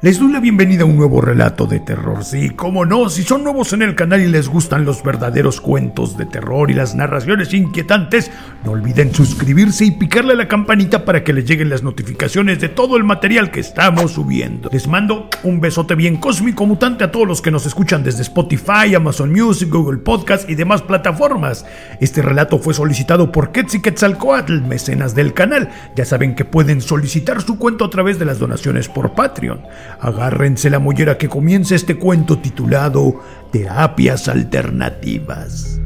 [0.00, 2.22] Les doy la bienvenida a un nuevo relato de terror.
[2.22, 6.16] Sí, cómo no, si son nuevos en el canal y les gustan los verdaderos cuentos
[6.16, 8.30] de terror y las narraciones inquietantes,
[8.64, 12.68] no olviden suscribirse y picarle a la campanita para que les lleguen las notificaciones de
[12.68, 14.68] todo el material que estamos subiendo.
[14.72, 18.94] Les mando un besote bien cósmico mutante a todos los que nos escuchan desde Spotify,
[18.94, 21.66] Amazon Music, Google Podcast y demás plataformas.
[22.00, 25.70] Este relato fue solicitado por Quetzal Quetzalcoatl, mecenas del canal.
[25.96, 29.62] Ya saben que pueden solicitar su cuento a través de las donaciones por Patreon.
[30.00, 33.20] Agárrense la mollera que comienza este cuento titulado
[33.52, 35.80] Terapias Alternativas.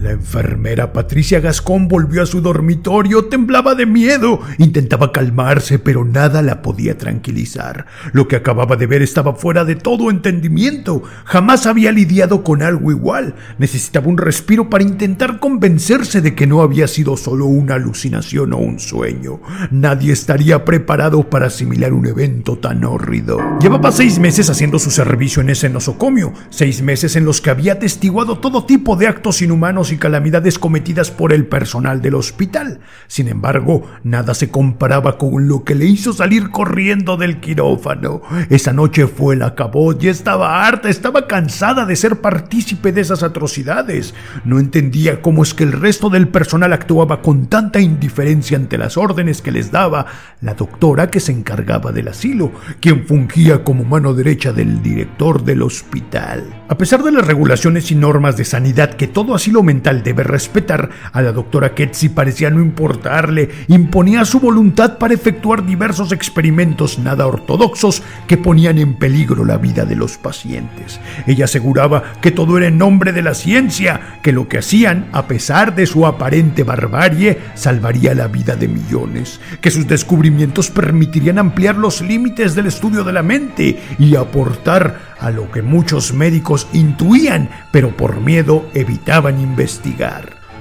[0.00, 6.40] La enfermera Patricia Gascón volvió a su dormitorio, temblaba de miedo, intentaba calmarse, pero nada
[6.40, 7.84] la podía tranquilizar.
[8.14, 11.02] Lo que acababa de ver estaba fuera de todo entendimiento.
[11.26, 13.34] Jamás había lidiado con algo igual.
[13.58, 18.56] Necesitaba un respiro para intentar convencerse de que no había sido solo una alucinación o
[18.56, 19.42] un sueño.
[19.70, 23.38] Nadie estaría preparado para asimilar un evento tan hórrido.
[23.60, 27.74] Llevaba seis meses haciendo su servicio en ese nosocomio, seis meses en los que había
[27.74, 32.80] atestiguado todo tipo de actos inhumanos y calamidades cometidas por el personal del hospital.
[33.06, 38.22] Sin embargo, nada se comparaba con lo que le hizo salir corriendo del quirófano.
[38.48, 43.22] Esa noche fue el acabó y estaba harta, estaba cansada de ser partícipe de esas
[43.22, 44.14] atrocidades.
[44.44, 48.96] No entendía cómo es que el resto del personal actuaba con tanta indiferencia ante las
[48.96, 50.06] órdenes que les daba
[50.40, 55.62] la doctora que se encargaba del asilo, quien fungía como mano derecha del director del
[55.62, 56.64] hospital.
[56.68, 60.90] A pesar de las regulaciones y normas de sanidad que todo asilo mental debe respetar,
[61.12, 67.26] a la doctora Ketsi parecía no importarle, imponía su voluntad para efectuar diversos experimentos nada
[67.26, 71.00] ortodoxos que ponían en peligro la vida de los pacientes.
[71.26, 75.26] Ella aseguraba que todo era en nombre de la ciencia, que lo que hacían, a
[75.26, 81.76] pesar de su aparente barbarie, salvaría la vida de millones, que sus descubrimientos permitirían ampliar
[81.76, 87.50] los límites del estudio de la mente y aportar a lo que muchos médicos intuían,
[87.70, 89.69] pero por miedo evitaban investigar.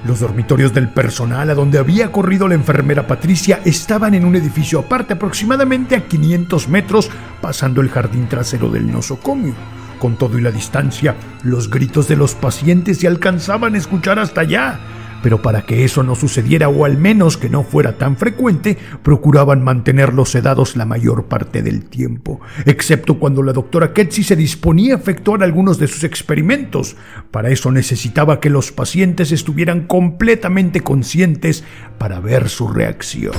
[0.05, 4.79] Los dormitorios del personal a donde había corrido la enfermera Patricia estaban en un edificio
[4.79, 7.09] aparte, aproximadamente a 500 metros,
[7.41, 9.53] pasando el jardín trasero del nosocomio.
[9.99, 14.41] Con todo y la distancia, los gritos de los pacientes se alcanzaban a escuchar hasta
[14.41, 14.79] allá
[15.21, 19.63] pero para que eso no sucediera o al menos que no fuera tan frecuente, procuraban
[19.63, 24.97] mantenerlos sedados la mayor parte del tiempo, excepto cuando la doctora Ketsi se disponía a
[24.97, 26.95] efectuar algunos de sus experimentos.
[27.31, 31.63] Para eso necesitaba que los pacientes estuvieran completamente conscientes
[31.97, 33.33] para ver su reacción.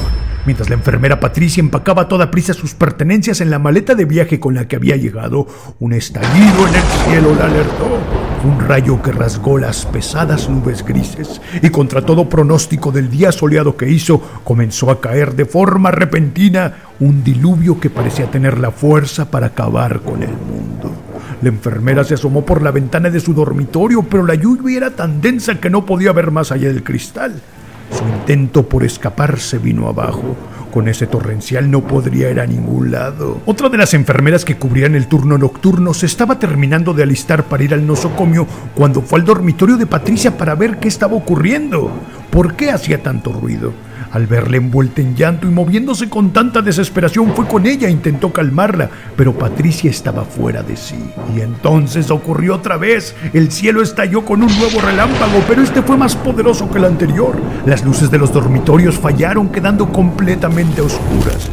[0.46, 4.40] Mientras la enfermera Patricia empacaba a toda prisa sus pertenencias en la maleta de viaje
[4.40, 5.46] con la que había llegado,
[5.78, 11.40] un estallido en el cielo la alertó un rayo que rasgó las pesadas nubes grises
[11.62, 16.74] y contra todo pronóstico del día soleado que hizo, comenzó a caer de forma repentina
[17.00, 20.90] un diluvio que parecía tener la fuerza para acabar con el mundo.
[21.42, 25.20] La enfermera se asomó por la ventana de su dormitorio, pero la lluvia era tan
[25.20, 27.34] densa que no podía ver más allá del cristal.
[27.90, 30.36] Su intento por escaparse vino abajo.
[30.72, 33.40] Con ese torrencial no podría ir a ningún lado.
[33.44, 37.64] Otra de las enfermeras que cubrían el turno nocturno se estaba terminando de alistar para
[37.64, 41.90] ir al nosocomio cuando fue al dormitorio de Patricia para ver qué estaba ocurriendo.
[42.30, 43.72] ¿Por qué hacía tanto ruido?
[44.12, 48.32] Al verla envuelta en llanto y moviéndose con tanta desesperación, fue con ella e intentó
[48.32, 50.98] calmarla, pero Patricia estaba fuera de sí.
[51.36, 53.14] Y entonces ocurrió otra vez.
[53.32, 57.36] El cielo estalló con un nuevo relámpago, pero este fue más poderoso que el anterior.
[57.66, 61.50] Las luces de los dormitorios fallaron, quedando completamente oscuras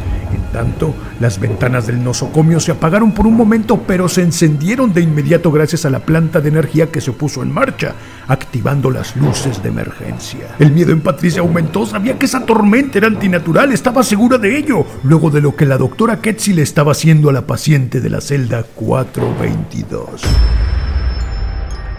[0.52, 5.50] tanto, las ventanas del nosocomio se apagaron por un momento, pero se encendieron de inmediato
[5.50, 7.94] gracias a la planta de energía que se puso en marcha,
[8.26, 10.54] activando las luces de emergencia.
[10.58, 14.84] El miedo en Patricia aumentó, sabía que esa tormenta era antinatural, estaba segura de ello,
[15.02, 18.20] luego de lo que la doctora Ketsi le estaba haciendo a la paciente de la
[18.20, 20.67] celda 422.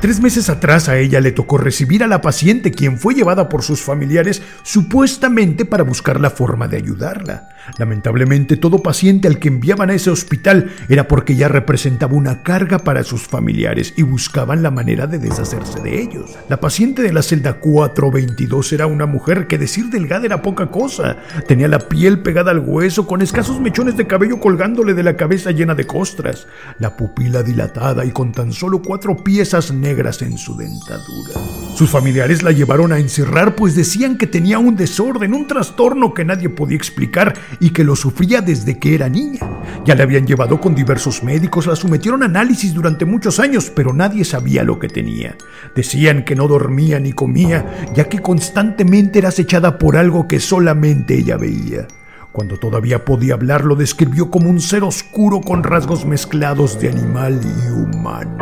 [0.02, 3.64] Tres meses atrás a ella le tocó recibir a la paciente quien fue llevada por
[3.64, 7.50] sus familiares supuestamente para buscar la forma de ayudarla.
[7.78, 12.80] Lamentablemente todo paciente al que enviaban a ese hospital era porque ya representaba una carga
[12.80, 16.38] para sus familiares y buscaban la manera de deshacerse de ellos.
[16.48, 21.18] La paciente de la celda 422 era una mujer que decir delgada era poca cosa.
[21.46, 25.52] Tenía la piel pegada al hueso con escasos mechones de cabello colgándole de la cabeza
[25.52, 26.48] llena de costras,
[26.80, 31.34] la pupila dilatada y con tan solo cuatro piezas negras negras en su dentadura.
[31.74, 36.24] Sus familiares la llevaron a encerrar pues decían que tenía un desorden, un trastorno que
[36.24, 39.40] nadie podía explicar y que lo sufría desde que era niña.
[39.86, 43.92] Ya la habían llevado con diversos médicos, la sometieron a análisis durante muchos años, pero
[43.92, 45.36] nadie sabía lo que tenía.
[45.76, 51.18] Decían que no dormía ni comía, ya que constantemente era acechada por algo que solamente
[51.18, 51.88] ella veía.
[52.32, 57.42] Cuando todavía podía hablar, lo describió como un ser oscuro con rasgos mezclados de animal
[57.44, 58.38] y humano.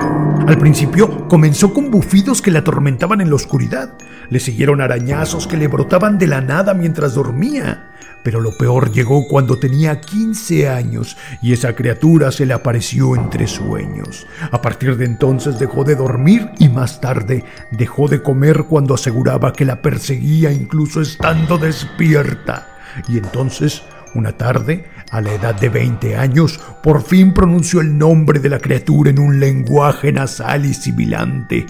[0.45, 3.93] Al principio comenzó con bufidos que le atormentaban en la oscuridad.
[4.29, 7.91] Le siguieron arañazos que le brotaban de la nada mientras dormía.
[8.23, 13.47] Pero lo peor llegó cuando tenía 15 años y esa criatura se le apareció entre
[13.47, 14.27] sueños.
[14.51, 19.53] A partir de entonces dejó de dormir y más tarde dejó de comer cuando aseguraba
[19.53, 22.76] que la perseguía incluso estando despierta.
[23.07, 23.83] Y entonces,
[24.15, 28.59] una tarde, a la edad de 20 años, por fin pronunció el nombre de la
[28.59, 31.65] criatura en un lenguaje nasal y sibilante.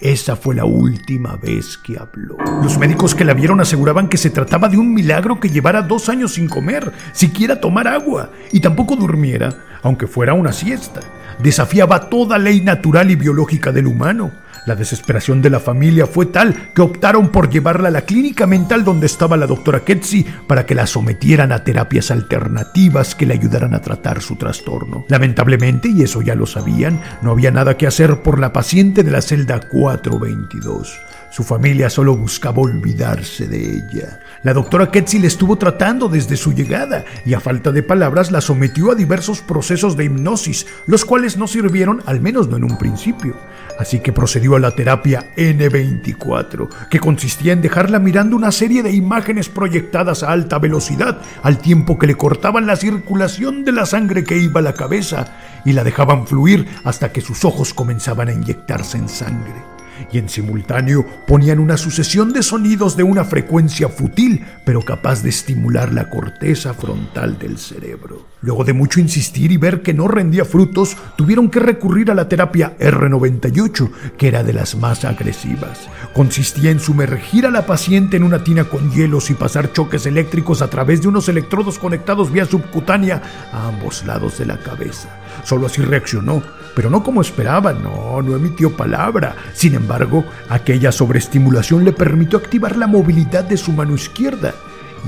[0.00, 2.36] Esa fue la última vez que habló.
[2.62, 6.08] Los médicos que la vieron aseguraban que se trataba de un milagro que llevara dos
[6.08, 11.00] años sin comer, siquiera tomar agua, y tampoco durmiera, aunque fuera una siesta.
[11.38, 14.32] Desafiaba toda ley natural y biológica del humano.
[14.66, 18.82] La desesperación de la familia fue tal que optaron por llevarla a la clínica mental
[18.82, 23.74] donde estaba la doctora Ketsi para que la sometieran a terapias alternativas que le ayudaran
[23.74, 25.04] a tratar su trastorno.
[25.08, 29.10] Lamentablemente, y eso ya lo sabían, no había nada que hacer por la paciente de
[29.10, 30.98] la celda 422.
[31.34, 34.20] Su familia solo buscaba olvidarse de ella.
[34.44, 38.40] La doctora Ketzi le estuvo tratando desde su llegada y a falta de palabras la
[38.40, 42.78] sometió a diversos procesos de hipnosis, los cuales no sirvieron, al menos no en un
[42.78, 43.34] principio.
[43.80, 48.92] Así que procedió a la terapia N24, que consistía en dejarla mirando una serie de
[48.92, 54.22] imágenes proyectadas a alta velocidad, al tiempo que le cortaban la circulación de la sangre
[54.22, 55.34] que iba a la cabeza
[55.64, 59.73] y la dejaban fluir hasta que sus ojos comenzaban a inyectarse en sangre
[60.12, 65.30] y en simultáneo ponían una sucesión de sonidos de una frecuencia fútil, pero capaz de
[65.30, 68.26] estimular la corteza frontal del cerebro.
[68.40, 72.28] Luego de mucho insistir y ver que no rendía frutos, tuvieron que recurrir a la
[72.28, 75.88] terapia R98, que era de las más agresivas.
[76.12, 80.60] Consistía en sumergir a la paciente en una tina con hielos y pasar choques eléctricos
[80.60, 85.08] a través de unos electrodos conectados vía subcutánea a ambos lados de la cabeza.
[85.44, 86.42] Solo así reaccionó,
[86.74, 89.36] pero no como esperaba, no, no emitió palabra.
[89.52, 94.54] Sin embargo, aquella sobreestimulación le permitió activar la movilidad de su mano izquierda,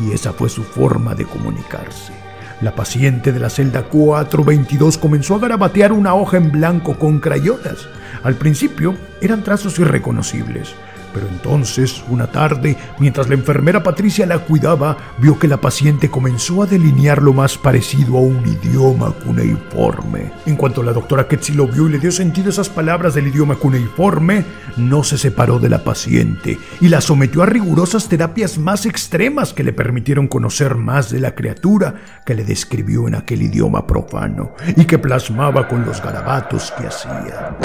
[0.02, 2.12] y esa fue su forma de comunicarse.
[2.62, 7.86] La paciente de la celda 422 comenzó a garabatear una hoja en blanco con crayolas.
[8.22, 10.74] Al principio eran trazos irreconocibles,
[11.12, 16.62] pero entonces, una tarde, mientras la enfermera Patricia la cuidaba, vio que la paciente comenzó
[16.62, 20.32] a delinear lo más parecido a un idioma cuneiforme.
[20.46, 23.28] En cuanto la doctora Ketsi lo vio y le dio sentido a esas palabras del
[23.28, 24.44] idioma cuneiforme,
[24.76, 29.64] no se separó de la paciente y la sometió a rigurosas terapias más extremas que
[29.64, 31.94] le permitieron conocer más de la criatura
[32.24, 37.56] que le describió en aquel idioma profano y que plasmaba con los garabatos que hacía.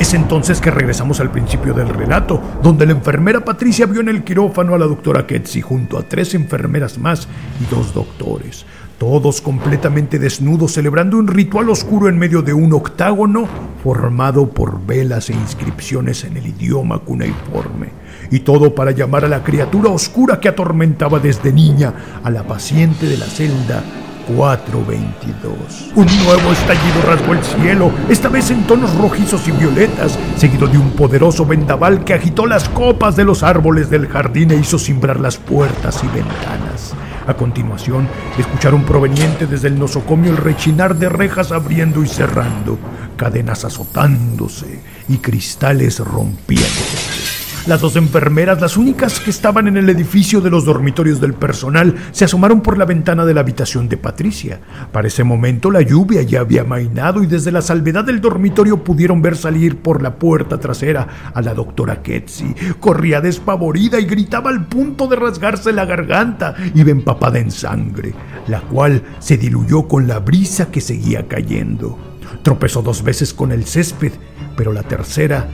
[0.00, 4.24] Es entonces que regresamos al principio del relato, donde la enfermera Patricia vio en el
[4.24, 7.28] quirófano a la doctora Ketsi junto a tres enfermeras más
[7.60, 8.64] y dos doctores,
[8.96, 13.46] todos completamente desnudos celebrando un ritual oscuro en medio de un octágono
[13.84, 17.90] formado por velas e inscripciones en el idioma cuneiforme.
[18.30, 21.92] Y todo para llamar a la criatura oscura que atormentaba desde niña
[22.24, 23.84] a la paciente de la celda
[24.28, 25.92] 422.
[25.94, 30.78] Un nuevo estallido rasgó el cielo, esta vez en tonos rojizos y violetas, seguido de
[30.78, 35.20] un poderoso vendaval que agitó las copas de los árboles del jardín e hizo cimbrar
[35.20, 36.94] las puertas y ventanas.
[37.26, 38.08] A continuación,
[38.38, 42.78] escucharon proveniente desde el nosocomio el rechinar de rejas abriendo y cerrando,
[43.16, 47.19] cadenas azotándose y cristales rompiéndose.
[47.66, 51.94] Las dos enfermeras, las únicas que estaban en el edificio de los dormitorios del personal,
[52.10, 54.60] se asomaron por la ventana de la habitación de Patricia.
[54.90, 59.20] Para ese momento la lluvia ya había mainado y desde la salvedad del dormitorio pudieron
[59.20, 62.54] ver salir por la puerta trasera a la doctora Ketsi.
[62.80, 66.54] Corría despavorida y gritaba al punto de rasgarse la garganta.
[66.74, 68.14] Iba empapada en sangre,
[68.46, 71.98] la cual se diluyó con la brisa que seguía cayendo.
[72.42, 74.12] Tropezó dos veces con el césped,
[74.56, 75.46] pero la tercera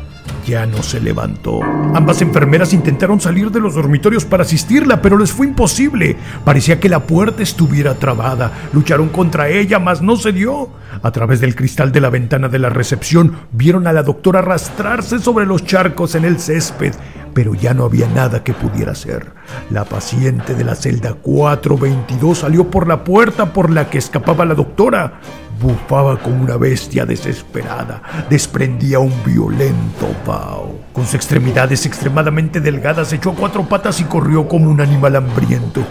[0.46, 1.60] ya no se levantó.
[1.94, 6.16] Ambas enfermeras intentaron salir de los dormitorios para asistirla, pero les fue imposible.
[6.44, 8.52] Parecía que la puerta estuviera trabada.
[8.72, 10.70] Lucharon contra ella, mas no se dio.
[11.02, 15.18] A través del cristal de la ventana de la recepción vieron a la doctora arrastrarse
[15.18, 16.94] sobre los charcos en el césped,
[17.34, 19.32] pero ya no había nada que pudiera hacer.
[19.70, 24.54] La paciente de la celda 422 salió por la puerta por la que escapaba la
[24.54, 25.20] doctora
[25.60, 30.78] Bufaba como una bestia desesperada, desprendía un violento vaho.
[30.92, 35.84] Con sus extremidades extremadamente delgadas echó cuatro patas y corrió como un animal hambriento.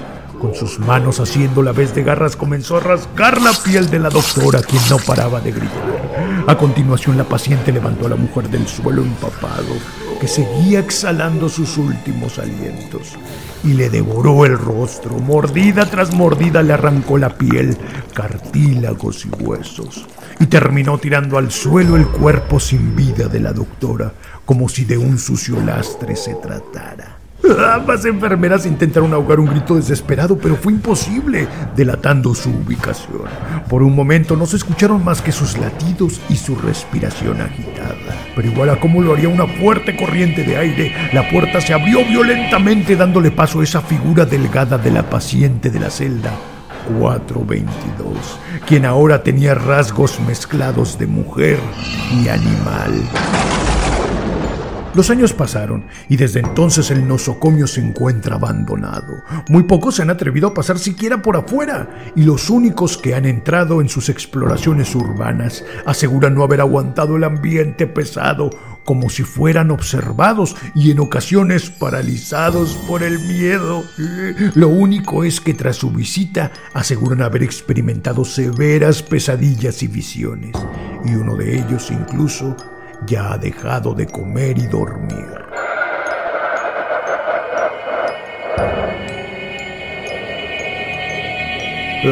[0.46, 4.12] Con sus manos haciendo la vez de garras comenzó a rasgar la piel de la
[4.12, 6.46] doctora, quien no paraba de gritar.
[6.46, 9.74] A continuación la paciente levantó a la mujer del suelo empapado,
[10.22, 13.16] que seguía exhalando sus últimos alientos,
[13.64, 15.18] y le devoró el rostro.
[15.18, 17.76] Mordida tras mordida le arrancó la piel,
[18.14, 20.06] cartílagos y huesos,
[20.40, 24.14] y terminó tirando al suelo el cuerpo sin vida de la doctora,
[24.46, 27.25] como si de un sucio lastre se tratara.
[27.74, 33.24] Ambas enfermeras intentaron ahogar un grito desesperado, pero fue imposible, delatando su ubicación.
[33.70, 38.16] Por un momento no se escucharon más que sus latidos y su respiración agitada.
[38.36, 42.04] Pero igual a como lo haría una fuerte corriente de aire, la puerta se abrió
[42.06, 46.32] violentamente dándole paso a esa figura delgada de la paciente de la celda
[47.00, 51.60] 422, quien ahora tenía rasgos mezclados de mujer
[52.12, 52.94] y animal.
[54.96, 59.24] Los años pasaron y desde entonces el nosocomio se encuentra abandonado.
[59.50, 63.26] Muy pocos se han atrevido a pasar siquiera por afuera y los únicos que han
[63.26, 68.50] entrado en sus exploraciones urbanas aseguran no haber aguantado el ambiente pesado
[68.86, 73.84] como si fueran observados y en ocasiones paralizados por el miedo.
[74.54, 80.56] Lo único es que tras su visita aseguran haber experimentado severas pesadillas y visiones,
[81.04, 82.56] y uno de ellos incluso
[83.06, 85.45] ya ha dejado de comer y dormir.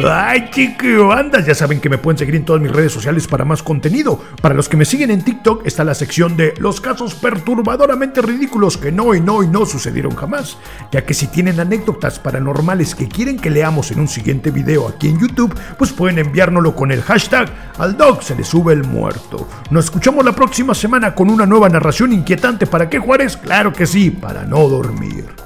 [0.04, 1.12] ¡Ay, chico!
[1.12, 4.20] Andas, ya saben que me pueden seguir en todas mis redes sociales para más contenido.
[4.40, 8.76] Para los que me siguen en TikTok está la sección de los casos perturbadoramente ridículos
[8.76, 10.58] que no y no y no sucedieron jamás.
[10.90, 15.08] Ya que si tienen anécdotas paranormales que quieren que leamos en un siguiente video aquí
[15.08, 19.48] en YouTube, pues pueden enviárnoslo con el hashtag al dog se le sube el muerto.
[19.70, 22.66] Nos escuchamos la próxima semana con una nueva narración inquietante.
[22.66, 23.36] ¿Para qué, Juárez?
[23.36, 25.43] Claro que sí, para no dormir.